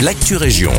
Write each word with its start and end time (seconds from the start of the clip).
l'actu 0.00 0.36
région. 0.36 0.72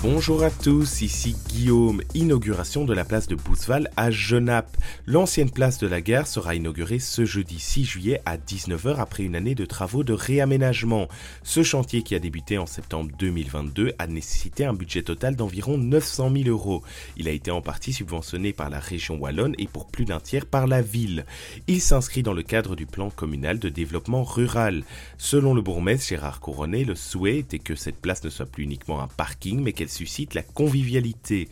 Bonjour 0.00 0.44
à 0.44 0.50
tous, 0.50 1.02
ici 1.02 1.34
Guillaume. 1.48 2.02
Inauguration 2.14 2.84
de 2.84 2.94
la 2.94 3.04
place 3.04 3.26
de 3.26 3.34
Bousval 3.34 3.90
à 3.96 4.12
Genappe. 4.12 4.76
L'ancienne 5.06 5.50
place 5.50 5.78
de 5.78 5.88
la 5.88 6.00
gare 6.00 6.28
sera 6.28 6.54
inaugurée 6.54 7.00
ce 7.00 7.24
jeudi 7.24 7.58
6 7.58 7.84
juillet 7.84 8.22
à 8.24 8.36
19h 8.36 8.98
après 8.98 9.24
une 9.24 9.34
année 9.34 9.56
de 9.56 9.64
travaux 9.64 10.04
de 10.04 10.12
réaménagement. 10.12 11.08
Ce 11.42 11.64
chantier 11.64 12.02
qui 12.04 12.14
a 12.14 12.20
débuté 12.20 12.58
en 12.58 12.66
septembre 12.66 13.10
2022 13.18 13.94
a 13.98 14.06
nécessité 14.06 14.64
un 14.64 14.72
budget 14.72 15.02
total 15.02 15.34
d'environ 15.34 15.78
900 15.78 16.30
000 16.44 16.48
euros. 16.48 16.84
Il 17.16 17.26
a 17.26 17.32
été 17.32 17.50
en 17.50 17.60
partie 17.60 17.92
subventionné 17.92 18.52
par 18.52 18.70
la 18.70 18.78
région 18.78 19.16
wallonne 19.16 19.56
et 19.58 19.66
pour 19.66 19.88
plus 19.88 20.04
d'un 20.04 20.20
tiers 20.20 20.46
par 20.46 20.68
la 20.68 20.80
ville. 20.80 21.26
Il 21.66 21.80
s'inscrit 21.80 22.22
dans 22.22 22.34
le 22.34 22.44
cadre 22.44 22.76
du 22.76 22.86
plan 22.86 23.10
communal 23.10 23.58
de 23.58 23.68
développement 23.68 24.22
rural. 24.22 24.84
Selon 25.16 25.54
le 25.54 25.60
bourgmestre 25.60 26.06
Gérard 26.06 26.38
Couronnet, 26.38 26.84
le 26.84 26.94
souhait 26.94 27.38
était 27.38 27.58
que 27.58 27.74
cette 27.74 28.00
place 28.00 28.22
ne 28.22 28.30
soit 28.30 28.46
plus 28.46 28.62
uniquement 28.62 29.02
un 29.02 29.08
parking 29.08 29.60
mais 29.60 29.72
qu'elle 29.72 29.87
suscite 29.88 30.34
la 30.34 30.42
convivialité. 30.42 31.48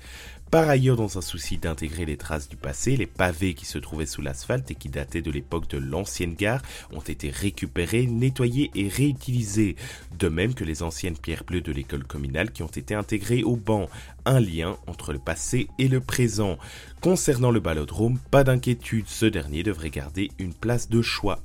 Par 0.50 0.68
ailleurs, 0.68 0.96
dans 0.96 1.18
un 1.18 1.22
souci 1.22 1.58
d'intégrer 1.58 2.04
les 2.04 2.16
traces 2.16 2.48
du 2.48 2.56
passé, 2.56 2.96
les 2.96 3.06
pavés 3.06 3.54
qui 3.54 3.66
se 3.66 3.78
trouvaient 3.78 4.06
sous 4.06 4.22
l'asphalte 4.22 4.70
et 4.70 4.76
qui 4.76 4.88
dataient 4.88 5.20
de 5.20 5.32
l'époque 5.32 5.68
de 5.68 5.76
l'ancienne 5.76 6.34
gare 6.34 6.62
ont 6.92 7.00
été 7.00 7.30
récupérés, 7.30 8.06
nettoyés 8.06 8.70
et 8.76 8.88
réutilisés, 8.88 9.74
de 10.18 10.28
même 10.28 10.54
que 10.54 10.62
les 10.62 10.84
anciennes 10.84 11.18
pierres 11.18 11.42
bleues 11.44 11.62
de 11.62 11.72
l'école 11.72 12.04
communale 12.04 12.52
qui 12.52 12.62
ont 12.62 12.68
été 12.68 12.94
intégrées 12.94 13.42
au 13.42 13.56
banc, 13.56 13.88
un 14.24 14.38
lien 14.38 14.76
entre 14.86 15.12
le 15.12 15.18
passé 15.18 15.66
et 15.80 15.88
le 15.88 16.00
présent. 16.00 16.58
Concernant 17.00 17.50
le 17.50 17.60
ballodrome, 17.60 18.20
pas 18.30 18.44
d'inquiétude, 18.44 19.08
ce 19.08 19.26
dernier 19.26 19.64
devrait 19.64 19.90
garder 19.90 20.30
une 20.38 20.54
place 20.54 20.88
de 20.88 21.02
choix 21.02 21.40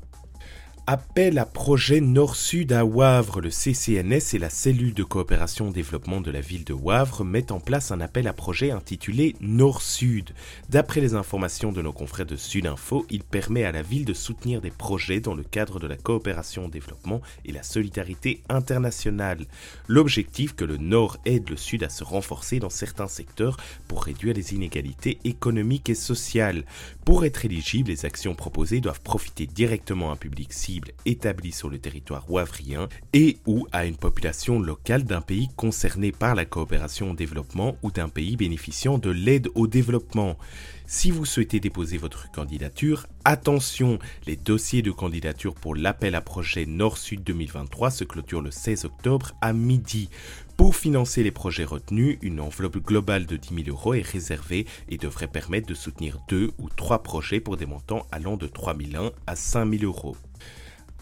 Appel 0.93 1.39
à 1.39 1.45
projet 1.45 2.01
Nord-Sud 2.01 2.73
à 2.73 2.83
Wavre. 2.83 3.39
Le 3.39 3.49
CCNS 3.49 4.33
et 4.35 4.39
la 4.39 4.49
cellule 4.49 4.93
de 4.93 5.05
coopération 5.05 5.71
développement 5.71 6.19
de 6.19 6.31
la 6.31 6.41
ville 6.41 6.65
de 6.65 6.73
Wavre 6.73 7.23
mettent 7.23 7.53
en 7.53 7.61
place 7.61 7.91
un 7.91 8.01
appel 8.01 8.27
à 8.27 8.33
projet 8.33 8.71
intitulé 8.71 9.37
Nord-Sud. 9.39 10.31
D'après 10.67 10.99
les 10.99 11.13
informations 11.13 11.71
de 11.71 11.81
nos 11.81 11.93
confrères 11.93 12.25
de 12.25 12.35
Sudinfo, 12.35 13.05
il 13.09 13.23
permet 13.23 13.63
à 13.63 13.71
la 13.71 13.83
ville 13.83 14.03
de 14.03 14.13
soutenir 14.13 14.59
des 14.59 14.69
projets 14.69 15.21
dans 15.21 15.33
le 15.33 15.43
cadre 15.43 15.79
de 15.79 15.87
la 15.87 15.95
coopération 15.95 16.67
développement 16.67 17.21
et 17.45 17.53
la 17.53 17.63
solidarité 17.63 18.43
internationale. 18.49 19.45
L'objectif 19.87 20.55
que 20.55 20.65
le 20.65 20.75
Nord 20.75 21.19
aide 21.23 21.49
le 21.49 21.55
Sud 21.55 21.85
à 21.85 21.89
se 21.89 22.03
renforcer 22.03 22.59
dans 22.59 22.69
certains 22.69 23.07
secteurs 23.07 23.55
pour 23.87 24.03
réduire 24.03 24.33
les 24.33 24.53
inégalités 24.55 25.19
économiques 25.23 25.89
et 25.89 25.95
sociales. 25.95 26.65
Pour 27.05 27.23
être 27.23 27.45
éligible, 27.45 27.91
les 27.91 28.05
actions 28.05 28.35
proposées 28.35 28.81
doivent 28.81 28.99
profiter 28.99 29.47
directement 29.47 30.09
à 30.09 30.15
un 30.15 30.17
public 30.17 30.51
cible 30.51 30.80
établi 31.05 31.51
sur 31.51 31.69
le 31.69 31.79
territoire 31.79 32.29
wavriens 32.29 32.89
et 33.13 33.37
ou 33.45 33.67
à 33.71 33.85
une 33.85 33.97
population 33.97 34.59
locale 34.59 35.03
d'un 35.03 35.21
pays 35.21 35.49
concerné 35.55 36.11
par 36.11 36.35
la 36.35 36.45
coopération 36.45 37.11
au 37.11 37.13
développement 37.13 37.77
ou 37.83 37.91
d'un 37.91 38.09
pays 38.09 38.35
bénéficiant 38.35 38.97
de 38.97 39.09
l'aide 39.09 39.49
au 39.55 39.67
développement. 39.67 40.37
Si 40.87 41.09
vous 41.09 41.23
souhaitez 41.23 41.61
déposer 41.61 41.97
votre 41.97 42.29
candidature, 42.31 43.07
attention, 43.23 43.97
les 44.27 44.35
dossiers 44.35 44.81
de 44.81 44.91
candidature 44.91 45.55
pour 45.55 45.73
l'appel 45.73 46.15
à 46.15 46.21
projet 46.21 46.65
Nord-Sud 46.65 47.23
2023 47.23 47.91
se 47.91 48.03
clôturent 48.03 48.41
le 48.41 48.51
16 48.51 48.85
octobre 48.85 49.31
à 49.39 49.53
midi. 49.53 50.09
Pour 50.57 50.75
financer 50.75 51.23
les 51.23 51.31
projets 51.31 51.63
retenus, 51.63 52.17
une 52.21 52.41
enveloppe 52.41 52.77
globale 52.77 53.25
de 53.25 53.37
10 53.37 53.63
000 53.63 53.69
euros 53.69 53.93
est 53.93 54.05
réservée 54.05 54.67
et 54.89 54.97
devrait 54.97 55.29
permettre 55.29 55.67
de 55.67 55.73
soutenir 55.73 56.19
deux 56.27 56.51
ou 56.59 56.67
trois 56.67 57.03
projets 57.03 57.39
pour 57.39 57.55
des 57.55 57.65
montants 57.65 58.05
allant 58.11 58.35
de 58.35 58.47
3 58.47 58.73
001 58.73 59.11
à 59.27 59.35
5 59.35 59.79
000 59.79 59.85
euros. 59.85 60.17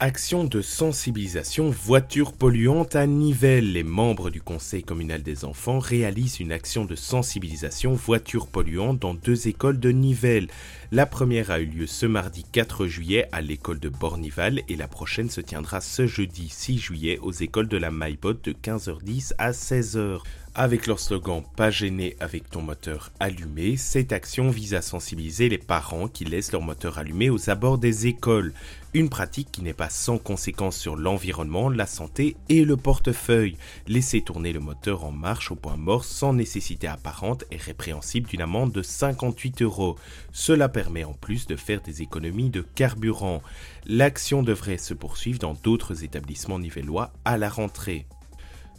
Action 0.01 0.45
de 0.45 0.61
sensibilisation 0.61 1.71
voitures 1.71 2.31
polluantes 2.31 2.95
à 2.95 3.05
Nivelles. 3.05 3.73
Les 3.73 3.83
membres 3.83 4.29
du 4.29 4.41
conseil 4.41 4.81
communal 4.81 5.23
des 5.23 5.43
enfants 5.43 5.79
réalisent 5.79 6.39
une 6.39 6.53
action 6.53 6.85
de 6.85 6.95
sensibilisation 6.95 7.95
voitures 7.95 8.47
polluantes 8.47 8.99
dans 8.99 9.13
deux 9.13 9.49
écoles 9.49 9.77
de 9.77 9.91
Nivelles. 9.91 10.47
La 10.93 11.05
première 11.05 11.51
a 11.51 11.59
eu 11.59 11.65
lieu 11.65 11.85
ce 11.85 12.05
mardi 12.05 12.45
4 12.49 12.87
juillet 12.87 13.27
à 13.33 13.41
l'école 13.41 13.81
de 13.81 13.89
Bornival 13.89 14.61
et 14.69 14.77
la 14.77 14.87
prochaine 14.87 15.29
se 15.29 15.41
tiendra 15.41 15.81
ce 15.81 16.07
jeudi 16.07 16.47
6 16.47 16.77
juillet 16.77 17.19
aux 17.21 17.33
écoles 17.33 17.67
de 17.67 17.75
la 17.75 17.91
Maillebotte 17.91 18.45
de 18.45 18.53
15h10 18.53 19.33
à 19.37 19.51
16h. 19.51 20.21
Avec 20.61 20.87
leur 20.87 20.99
slogan 20.99 21.41
Pas 21.55 21.71
gêné 21.71 22.17
avec 22.19 22.49
ton 22.49 22.61
moteur 22.61 23.13
allumé, 23.21 23.77
cette 23.77 24.11
action 24.11 24.49
vise 24.49 24.73
à 24.73 24.81
sensibiliser 24.81 25.47
les 25.47 25.57
parents 25.57 26.09
qui 26.09 26.25
laissent 26.25 26.51
leur 26.51 26.61
moteur 26.61 26.97
allumé 26.97 27.29
aux 27.29 27.49
abords 27.49 27.77
des 27.77 28.07
écoles. 28.07 28.53
Une 28.93 29.07
pratique 29.07 29.53
qui 29.53 29.61
n'est 29.61 29.71
pas 29.71 29.89
sans 29.89 30.17
conséquence 30.17 30.75
sur 30.75 30.97
l'environnement, 30.97 31.69
la 31.69 31.85
santé 31.85 32.35
et 32.49 32.65
le 32.65 32.75
portefeuille. 32.75 33.55
Laisser 33.87 34.19
tourner 34.19 34.51
le 34.51 34.59
moteur 34.59 35.05
en 35.05 35.13
marche 35.13 35.49
au 35.49 35.55
point 35.55 35.77
mort 35.77 36.03
sans 36.03 36.33
nécessité 36.33 36.87
apparente 36.87 37.45
est 37.51 37.61
répréhensible 37.61 38.27
d'une 38.27 38.41
amende 38.41 38.73
de 38.73 38.81
58 38.81 39.61
euros. 39.61 39.95
Cela 40.33 40.67
permet 40.67 41.05
en 41.05 41.13
plus 41.13 41.47
de 41.47 41.55
faire 41.55 41.79
des 41.79 42.01
économies 42.01 42.49
de 42.49 42.65
carburant. 42.75 43.41
L'action 43.85 44.43
devrait 44.43 44.77
se 44.77 44.93
poursuivre 44.93 45.39
dans 45.39 45.53
d'autres 45.53 46.03
établissements 46.03 46.59
nivellois 46.59 47.13
à 47.23 47.37
la 47.37 47.47
rentrée. 47.47 48.07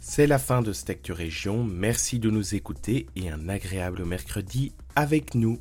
C'est 0.03 0.25
la 0.25 0.39
fin 0.39 0.63
de 0.63 0.73
cette 0.73 1.07
Région. 1.09 1.63
Merci 1.63 2.17
de 2.17 2.31
nous 2.31 2.55
écouter 2.55 3.05
et 3.15 3.29
un 3.29 3.47
agréable 3.49 4.03
mercredi 4.03 4.73
avec 4.95 5.35
nous. 5.35 5.59